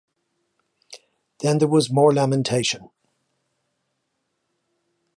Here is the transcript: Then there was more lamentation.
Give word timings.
Then 1.41 1.59
there 1.59 1.67
was 1.67 1.91
more 1.93 2.11
lamentation. 2.11 2.89